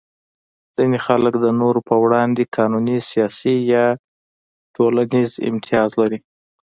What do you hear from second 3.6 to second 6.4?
یا ټولنیز امتیاز لري.